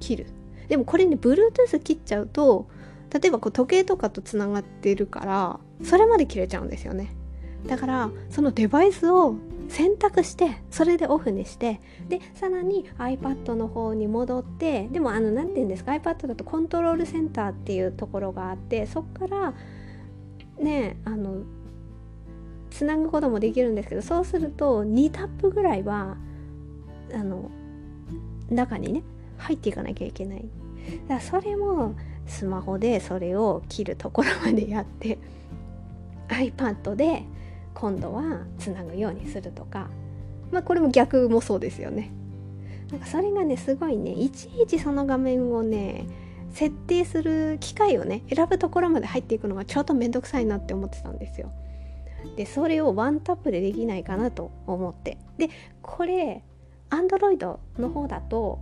[0.00, 0.26] 切る。
[0.68, 2.68] でもこれね Bluetooth 切っちゃうと
[3.12, 7.14] 例えばこう時計とかとつながってるからそれまで切れちゃうんですよね。
[7.66, 9.34] だからそのデバイスを
[9.68, 19.54] 選択してそれでオフにしてでさらに iPad の方に戻ってでもあの何て言うんですか iPad だとコントロールセンターっていうところがあってそっから
[20.58, 21.42] ねあの
[22.70, 26.16] つなぐこともできるんですけどそうすると2タップぐらいは
[27.14, 27.50] あの
[28.50, 29.02] 中にね
[29.38, 30.44] 入っていかなきゃいけない。
[31.08, 31.94] だからそれも
[32.26, 35.18] スマホでそれを切るところまでやって
[36.28, 37.24] iPad で
[37.76, 39.88] 今度はつなぐようにするとか。
[40.50, 42.10] まあこれも逆もそうですよね。
[42.90, 46.06] なんかそれがねすごいねいちいちその画面をね
[46.52, 51.50] 設定する機械をね選ぶところまで入っていくのがちょっと面倒くさいなって思ってたんですよ。
[52.36, 55.18] でそれをワンタップでできないかなと思って。
[55.36, 55.50] で
[55.82, 56.42] これ
[56.88, 58.60] Android の方だと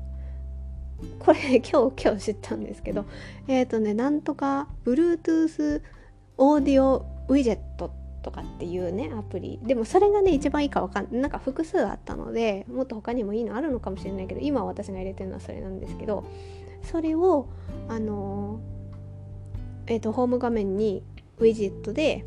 [1.21, 3.05] これ 今日今日知ったんですけど
[3.47, 5.83] えっ、ー、とねなんとか Bluetooth
[6.37, 7.91] オーディオウィジェットっ
[8.25, 9.61] とかっていうねアプリ。
[9.63, 16.25] でもそれがね一番いいかわかんないなんか複数あったのでもっと他にもいいのあるのかもしれないけど今私が入れてるのはそれなんですけど
[16.83, 17.49] それを
[17.89, 18.61] あの
[19.87, 21.03] えっ、ー、とホーム画面に
[21.39, 22.25] ウィジェットで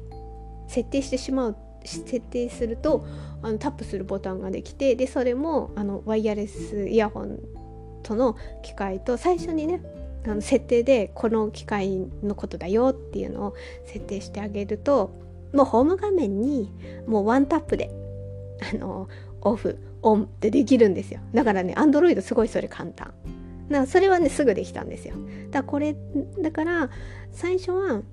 [0.67, 3.05] 設定してしまう設定すると
[3.41, 7.39] あのタップするボタンができてでそれもあのワイヤレスイヤホン
[8.03, 9.81] との機械と最初にね
[10.25, 13.55] あの設定でこの機械のことだよっていうのを
[13.86, 15.27] 設定してあげると
[15.58, 16.72] もうホーム画面に
[17.08, 17.89] もうワンタップで
[18.72, 19.10] あの
[19.41, 21.20] オフオンってできるんですよ。
[21.34, 23.12] だからねアンドロイドすごいそれ簡単。
[23.67, 25.15] だそれはねすぐできたんですよ。
[25.50, 25.96] だからこれ
[26.43, 26.91] だから
[27.32, 28.04] 最初は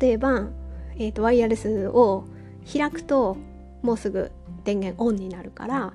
[0.00, 0.48] 例えば、
[0.96, 2.24] えーと、ワイヤレスを
[2.70, 3.36] 開くと
[3.82, 4.32] もうすぐ
[4.64, 5.92] 電源オンになるから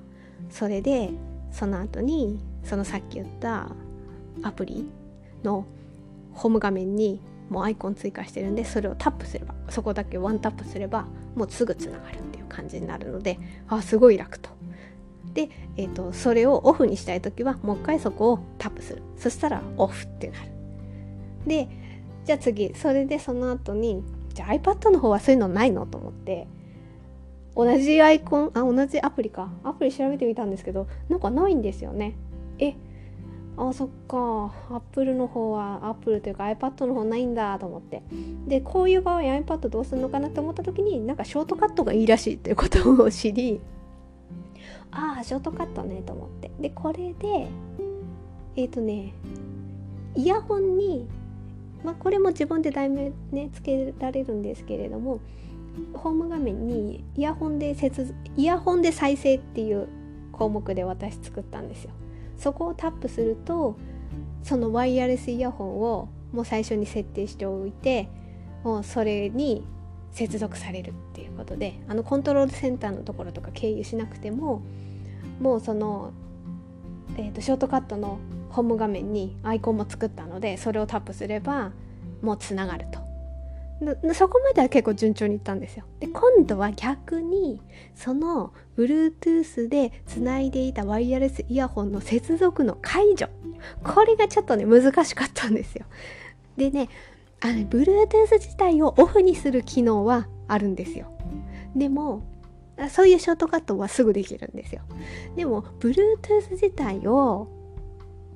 [0.48, 1.10] それで
[1.50, 3.68] その後にそのさっき言った
[4.42, 4.88] アプリ
[5.44, 5.66] の
[6.32, 7.20] ホーム画面に
[7.52, 13.38] もうアイコン追加してるんでそれをタップすればそこだけワンタップすればもうすぐつながるっていう感じになるので
[13.68, 14.50] あすごい楽と。
[15.34, 20.50] で、えーと、それをオフにしたい時はもう一回そこをタップするそしたらオフってなる。
[21.46, 21.68] で
[22.24, 26.46] じゃあ次それでその後にじゃあ iPad の方はそういうのないのと思って
[27.54, 32.14] 同じアイコンあ同じアプリかアプリ調べてみたんですけどなんかないんですよね。
[32.58, 32.74] え
[33.56, 34.52] あそっか。
[34.70, 38.02] アップルの方はアップルというか iPad の方ないんだと思って。
[38.46, 43.60] でこういう場合 iPad どうするのかなと思った時になんかショートカットがいいらしいということを知り
[44.90, 46.50] ああショートカットねと思って。
[46.60, 47.48] でこれで
[48.56, 49.12] えっ、ー、とね
[50.14, 51.06] イヤホンに
[51.84, 55.20] まあこれも自分で題名ねつけられるんですけれども
[55.94, 59.88] ホーム画面にイヤホンで接イヤホンで再生っていう
[60.32, 61.90] 項目で私作ったんですよ。
[62.42, 63.76] そこをタップすると
[64.42, 68.08] そのワイヤレスイヤホンをもう最初に設定しておいて
[68.64, 69.64] もうそれに
[70.10, 74.62] 接続されるっていうことであのコントロールセンターのところとか経由しなくても
[75.40, 76.12] もうその、
[77.16, 78.18] えーと、ショートカットの
[78.50, 81.72] ホーム画面にアイコンも作ったのでそれをタップすれば
[82.22, 83.01] もうつながると。
[84.14, 85.84] そこまでは結構順調にいったんですよ。
[85.98, 87.60] で今度は逆に
[87.94, 93.28] その Bluetooth でつないでいたワイヤレスイヤホンの接続の解除。
[93.82, 95.86] これがちょっとね難しかったんですよ。
[96.56, 96.88] でね
[97.40, 101.12] あの Bluetooth 自体をオフにする機能はあるんですよ。
[101.74, 102.22] でも
[102.88, 104.82] そういうショートカットはすぐできるんですよ。
[105.34, 107.48] でも Bluetooth 自体を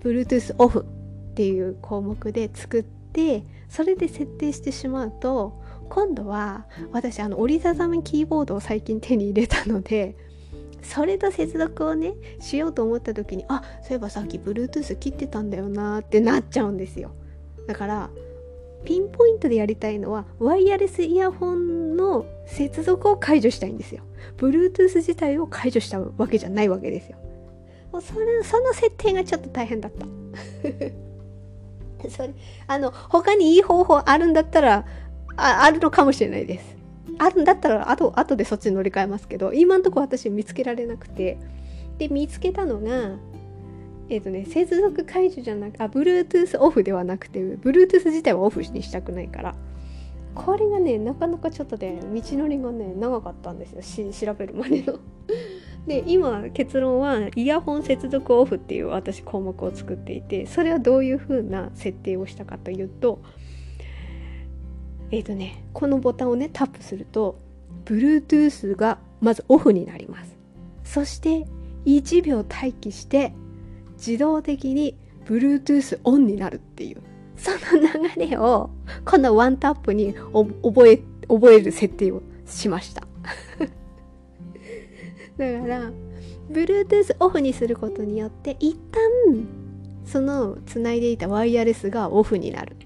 [0.01, 0.87] Bluetooth オフ
[1.31, 10.17] っていう項目で作ってそれで設定してしまうと今度は私あの折りたたみキーボードを最近手に入れたので
[10.83, 17.13] それと接続をねしようと思った時にあそういえばさっき Bluetooth 切ってたんだよなってなっちゃうんですよ。
[17.67, 18.11] だから
[18.85, 24.05] ピンポイントでやりたいのはワイヤレスイヤホンの接続を解除したいんですよ。
[24.37, 27.19] Bluetooth 自体を解除したわけじゃないわけですよ。
[28.01, 30.07] それその設定がちょっと大変だった。
[32.15, 32.35] それ
[32.67, 34.85] あの他にいい方法あるんだったら
[35.37, 36.77] ああるのかもしれないです。
[37.19, 41.39] あるんだったらあと後でそっちに乗り換えますけど今んとこ私見つけられなくて。
[41.99, 43.17] で見つけたのが
[44.09, 49.55] えっ、ー、とね接続解除じゃなくあ Bluetooth オフではなくて Bluetooth 自体はオフにしたくないから。
[50.35, 53.81] これがねなかなかちょっとね道のりがね長かったんですよ。
[53.81, 54.99] し調べるまでの。
[55.87, 63.23] で今結論はイヤホン接続オフっていう私項目を作っていてそれはどういう風な設定をしたかというと
[65.13, 67.39] えっ、ー、とねこのボタンをねタップすると
[67.85, 70.37] Bluetooth がまずオフになります。
[70.83, 71.47] そして
[71.85, 73.33] 1秒待機して
[73.97, 77.03] 自動的に Bluetooth オンになるっていう。
[77.37, 77.59] その
[78.17, 78.71] 流れを
[79.05, 83.07] このワンタップに覚え覚える設定をしました。
[85.39, 85.93] だから
[86.51, 89.47] Bluetooth オフにすることによって一旦
[90.05, 92.77] そのつないでいたワイヤレスがオフになる。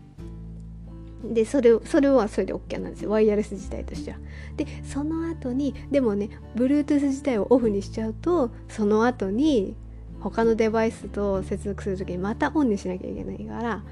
[1.22, 3.10] でそれそれはそれで OK なんですよ。
[3.10, 4.18] ワイヤレス自体としては。
[4.56, 9.76] でその後にでもね Bluetooth 自体をオフにしちゃうとその後に
[10.20, 13.82] 他のデバイスと接続する時にまたオンにしなきゃいけないから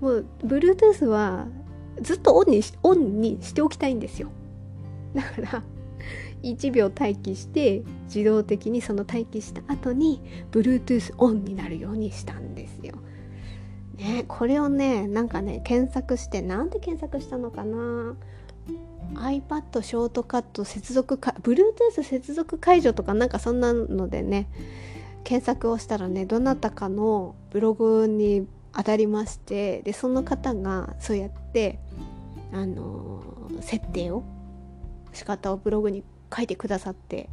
[0.00, 1.46] もう Bluetooth は
[2.02, 4.28] ずっとオンにオンにしておきたいんですよ。
[5.14, 5.62] だから
[6.42, 12.94] 1秒待機して自動的にその待機した後に Bluetooth オンになるようにしたんですよ。
[13.96, 18.16] ね、これをねなんかね検索してなんで検索したのかな
[19.14, 24.48] ？iPad ショートカット接続か Bluetooth 接続解除とかなんかそんなのでね
[25.24, 31.80] 検索をしたらねどなたかのブログに当たりましてでその方がそうやって
[32.52, 33.22] あの、
[33.60, 34.24] 設定を
[35.12, 37.28] 仕方をブログに書いてくださって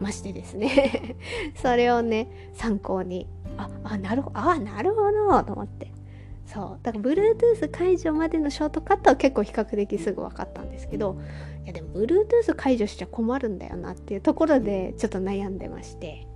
[0.00, 1.16] ましてですね。
[1.56, 5.92] それをね参考にああなるほどあなるほどと思って。
[6.46, 6.78] そう。
[6.82, 11.16] だから Bluetooth 解除までのショートカットは結構比較的すぐ分かったんですけど
[11.64, 16.26] いやでも Bluetooth 解除しちゃ困るんだよなっていうところでちょっと悩んでまして。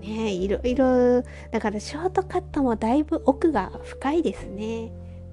[0.00, 4.90] ねいろいろだからショートカットもだいぶ奥が深いですね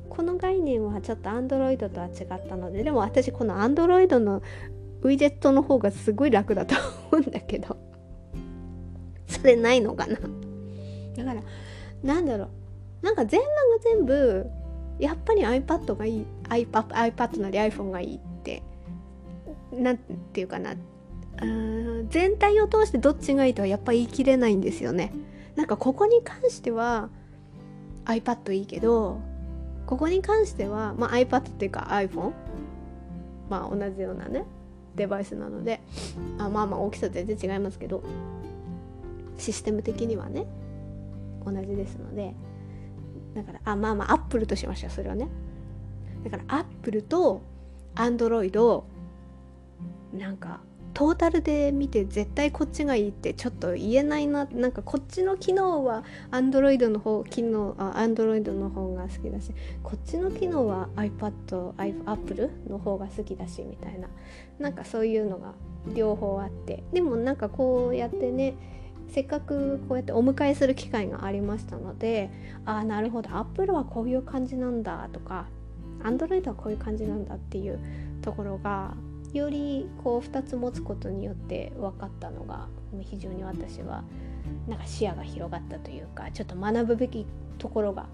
[0.09, 4.41] この概念はちょっと Android とは違ったのででも私この Android の
[5.01, 6.75] ウィジェットの方がすごい楽だと
[7.11, 7.77] 思うんだけど
[9.27, 10.15] それないのかな？
[10.15, 11.41] だから
[12.03, 12.49] なんだろう。
[13.05, 14.49] なんか全裸が全部
[14.97, 18.63] やっぱり iPad がいい iPad, iPad なり iPhone がいいって
[19.71, 20.75] なんていうかな。
[22.09, 25.11] 全体を通してどっちがいいとはやっぱ言い切れないんですよね。
[25.55, 27.09] なんかここに関しては
[28.05, 29.19] iPad いいけど
[29.85, 32.33] ここに関しては、まあ、iPad っていうか iPhone
[33.49, 34.45] まあ同じようなね
[34.95, 35.81] デバイスなので
[36.37, 38.03] あまあまあ大きさ全然違いますけど
[39.37, 40.45] システム的にはね
[41.45, 42.33] 同じですので
[43.35, 45.27] だからあまあまあアップルとしましょうそれはね。
[46.23, 47.41] だからアップルと
[47.93, 48.85] アンドロイド
[50.11, 50.61] なんか
[50.95, 59.51] トータルで見て絶対こっちがいいってちょっと言えないななんかこっちの機能は Android の方機能あ Android の方が好きだし
[59.83, 61.73] こっちの機能は iPad、
[62.05, 64.07] Apple の方が好きだしみたいな
[64.57, 65.53] なんかそういうのが
[65.93, 68.55] 両方あってでもなんかこうやってね
[69.09, 72.29] せっかくこうやってお迎えする機会がありましたので
[72.63, 75.47] ああなるほど Apple はこういう感じなんだとか
[76.03, 77.79] Android はこういう感じなんだっていう
[78.21, 78.95] ところが
[79.37, 82.67] よりこう2つ持つことによって分かったのが
[83.01, 84.03] 非常に私は
[84.67, 87.25] なんか視野が広がったというかちょっと学ぶべき
[87.57, 88.07] ところが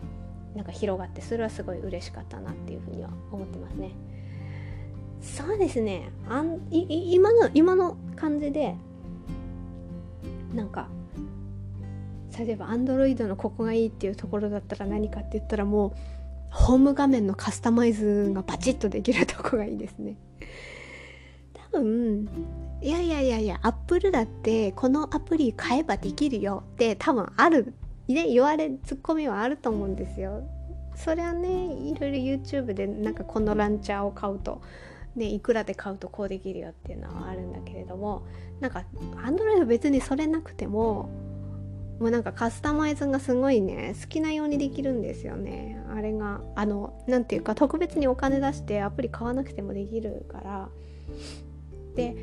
[0.55, 3.91] なんか広がってそれはすごい嬉しかったなっていうふうには思ってますね。
[5.21, 8.75] そうですねあん今の今の感じで
[10.55, 10.87] なんか
[12.37, 15.91] 例えば Android のここがいいっていうところだったら何かって言ったらもう
[16.49, 20.15] ホーム画面のカスタマイズがバチッとできるとこがいいですね。
[21.71, 22.27] 分
[22.81, 27.73] いやいやいやいやアップルだってこのアプリ買えばできるよって多分ある
[28.07, 30.43] ね言われツッコミはあると思うんですよ。
[30.95, 34.61] それはねいろいろ YouTube でなんかこのランチャーを買うと
[35.15, 38.23] ね、いくらで買うとこうできるよっていうのはあるんだけれども
[38.59, 38.85] なんか
[39.25, 41.09] Android 別にそれなくても
[41.99, 50.69] もうなんかカスタマイズがすごいね好きなようにできるんですよねあれがあの何ていうか特別にお金出してアプリ買わなくてもできるから
[51.95, 52.15] で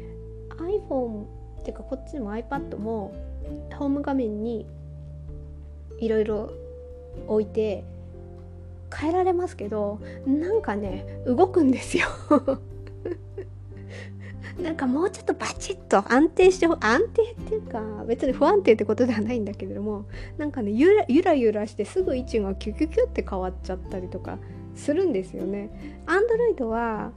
[0.59, 1.25] iPhone
[1.61, 3.12] っていうかこっちも iPad も
[3.79, 4.66] ホーム画面に
[5.99, 6.53] いろいろ
[7.27, 7.85] 置いて
[8.95, 12.07] 変えられますけどなんかね動くんですよ
[14.62, 20.07] なんかもうちょっとバチッと安定して安定っていうか別に不安定ってことではないんだけれども
[20.37, 24.39] なんかねゆらゆらゆらしてすぐ位置がキュキュキュって変わっちゃったりとか
[24.75, 26.01] するんですよね。
[26.07, 27.12] アンドロイドは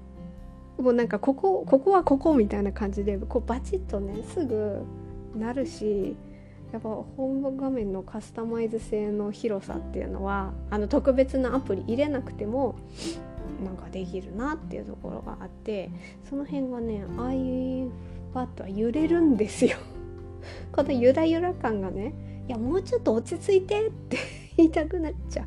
[0.81, 4.83] もうなんかここここはここみたいな感じでこうバチッとねすぐ
[5.35, 6.15] なるし
[6.71, 12.75] やっぱホーム画面のカスタマイズ性の広さっていうのはあの特別なアプリ入れなくても
[13.63, 15.91] なんかできるなっていうところがあって
[16.29, 17.05] その辺がね
[18.33, 19.77] iPad は揺れるんですよ。
[20.71, 22.13] このゆらゆら感がね
[22.47, 24.17] いやもうちょっと落ち着いてって
[24.57, 25.45] 言いたくなっちゃう。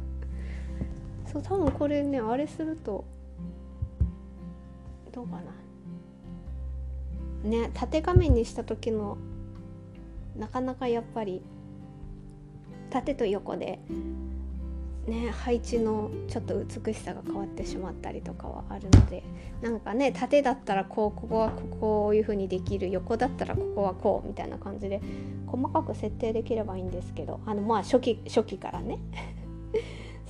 [1.32, 3.05] そう多分これねあれすると
[5.14, 5.42] どうかな。
[7.48, 9.16] ね縦画面にした時の
[10.36, 11.42] なかなかやっぱり
[12.90, 13.78] 縦と横で
[15.06, 19.22] ね配置のちょっと美しさが変わってしまったりとかはあるので
[19.60, 21.50] なんかね縦だったらこうここは
[21.80, 25.00] こういう風にできる横だったらここはこうみたいな感じで
[25.46, 28.98] 細かく設定できればいいんですけどあのまあ初期初期からね。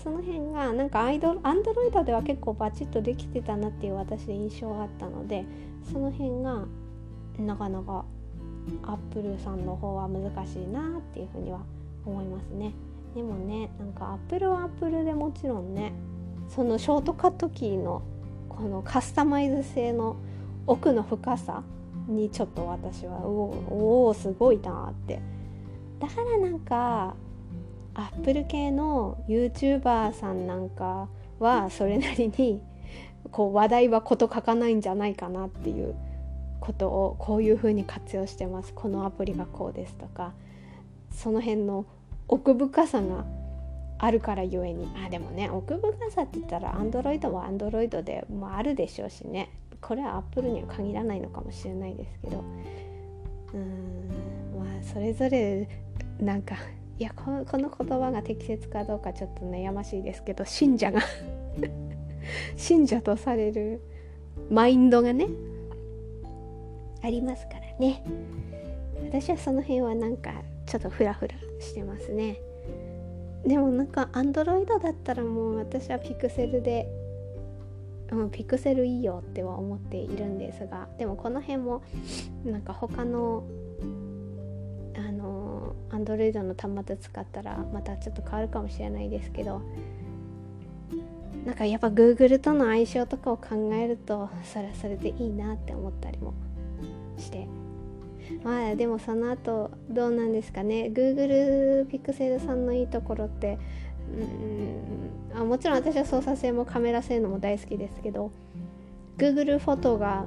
[0.04, 5.46] その辺がなんかアイドアンドロイドでは結構バチッとできてたなっていう私印象があったので
[5.90, 6.66] その辺が
[7.38, 8.04] なかなか
[8.82, 11.60] アップルさんの方は難しいなっていうふうには
[12.04, 12.72] 思いますね。
[13.14, 15.92] でもねなんかアップルはアップルでもちろんね
[16.48, 18.02] そのショートカットキーの
[18.48, 20.16] このカスタマイズ性の
[20.66, 21.62] 奥の深さ
[22.08, 25.20] にちょっと私はおおすごいなって
[25.98, 27.14] だからなんか
[27.94, 32.60] アップル系の YouTuber さんなんかはそれなりに
[33.30, 35.94] こう話題は事書かないんじゃないかなっていう
[36.60, 38.72] ことをこういうふうに活用してます。
[38.74, 40.32] このアプリがこうですとか。
[41.10, 41.86] その辺の
[42.26, 43.24] 奥深さが
[43.98, 44.88] あるからゆえに。
[45.06, 49.50] あでもね奥深さって言ったらアンドロイドはアンドロイドでもあるでしょうしね。
[49.80, 52.38] これはアップルには限らないのかもしれないですけど。
[52.38, 54.58] うーん。
[54.58, 55.68] まあそれぞれ
[56.18, 56.56] なんか
[56.98, 61.00] いやこのこの言葉が適切かどうかちょっと悩ましいですけど信者が。
[62.56, 63.82] 信者とされる
[64.50, 65.26] マインドがね
[67.02, 68.02] ありますからね。
[69.02, 70.32] 私はその辺はなんか
[70.66, 72.38] ちょっとフラフラしてますね。
[73.46, 76.88] でもなんかアンドロイドだったらもう私はピクセルで、
[78.10, 81.82] うん、ピクセルいいよっては思っているんですがでもこの辺も
[82.44, 83.44] なんか他の
[85.94, 89.62] アンドロイドの端末使ったらまたちょっと変わるかもしれないですけど
[91.46, 96.34] なんかやっぱ Google との相性とかを考えるとそれはそれでいいなって思ったりも
[97.18, 97.46] して。
[98.42, 100.90] まあでもその後どうなんですかね。
[100.92, 103.58] Google Pixel さんのいいところって
[105.34, 108.32] うんあもちろん私は操作性もカメラ性能も大好きですけど
[109.18, 110.24] Google フォトが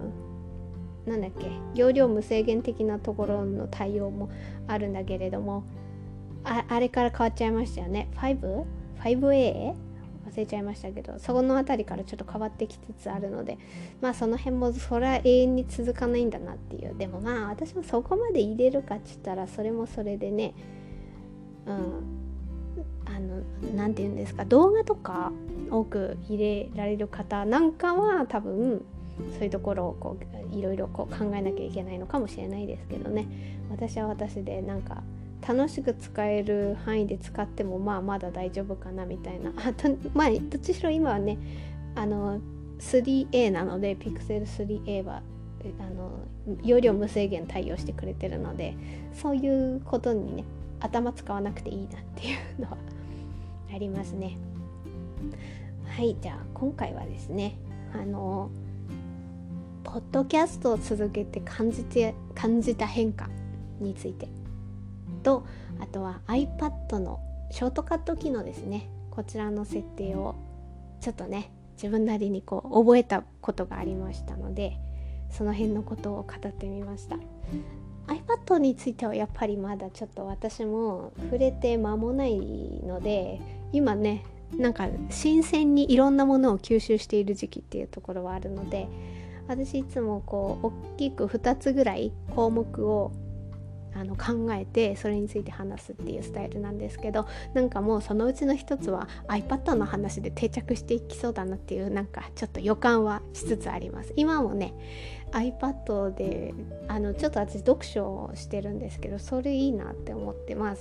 [1.08, 1.48] なんだっけ？
[1.74, 4.30] 容量無制限的なところの対応も
[4.68, 5.64] あるんだけれども
[6.44, 9.74] ああれから変わっちゃいましたよね 5?5A?
[10.30, 13.58] 忘れちゃいましたけどそこの辺りからちょっと変わってきつつあるので
[14.02, 20.54] まあその辺もそれは永遠に続かないんだなっていうでもまあ私もそこまで入れるかっつったらそれもそれでね
[21.66, 21.76] うん
[23.06, 23.42] あの
[23.74, 24.44] 何て言うんですか？
[24.46, 25.32] 動画とか
[25.72, 28.84] 多く入れられる方なんかは多分
[29.34, 30.18] そういうところをこ
[30.52, 33.28] ういろいろこう考えなきゃいけないのかもしれないですけどね
[33.70, 35.04] 私は私でなんか
[35.48, 41.38] 楽しく使える範囲で使ってもまあまだ大丈夫かなみたいなあ とまあどっちしろ今はね
[41.96, 42.40] あの
[42.80, 45.22] 3A なので Pixel 3A は
[45.80, 46.12] あの
[46.64, 48.76] 容量無制限対応してくれてるので
[49.14, 50.44] そういうことにね
[50.80, 52.78] 頭使わなくていいなっていうのは
[53.74, 54.38] ありますね。
[55.88, 57.56] はいじゃあ今回はですね
[57.94, 58.52] あの
[59.88, 63.30] ポッドキャストを続けて感じて感じた変化
[63.80, 64.28] について。
[65.24, 65.46] と
[65.80, 67.20] あとは iPad の
[67.52, 68.90] ショートカット機能ですね。
[69.12, 70.36] こちらの設定を
[71.02, 74.78] ちょっとね自分なりにこう覚えたことがありましたので
[75.32, 77.18] その辺のことを語ってみました。
[78.08, 82.38] iPad についてはやっぱりまだちょっと私も触れて間もない
[82.86, 83.42] ので
[83.74, 84.24] 今ね
[84.56, 88.88] なんか新鮮にいろんなものを吸収している時期っていうところはあるので
[89.48, 93.12] 私いつもこう大きく2つぐらい項目を
[93.98, 104.14] あの考えてそれについて話すっていうスタイルなんですけどなんかもうそのうちの一つは iPad の話で定着していきそうだなっていうなんかちょっと予感はしつつあります。
[104.16, 104.74] 今もね
[105.32, 106.54] iPad で
[106.88, 110.76] あのちょっと私読書をしてるんですけどそれいいなって思ってまあ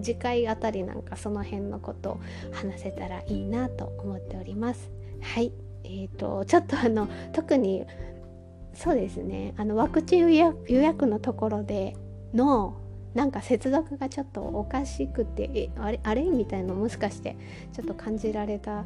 [0.00, 2.20] 次回あたりなんかその辺のことを
[2.52, 4.90] 話せたらいいなと思っております。
[5.20, 5.52] はい。
[5.82, 7.84] えー、とちょっとあの特に
[8.74, 9.54] そうですね。
[9.56, 11.96] あのワクチン予約のところで
[12.32, 12.76] の
[13.14, 16.22] なんか接続がちょっとおかしくてあれあれ？
[16.22, 17.36] みたいなのもしかして
[17.72, 18.84] ちょっと感じられた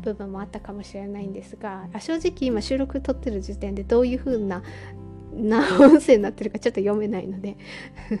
[0.00, 4.62] 部分もあったかもしれないんですが正直今収録撮ってる時点でどういう風な
[5.34, 7.56] 何音声になってるかちょっと読めないので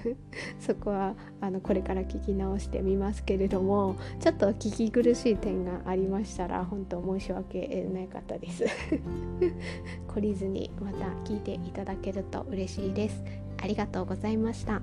[0.60, 8.64] そこはあのこれから聞き直してみますけれどもちょっと聞き苦しい点がありましたら本当申し訳なかったです。
[10.08, 13.22] 懲りずにまた聞いていただけると嬉しいです。
[13.62, 14.82] ありがとうございました。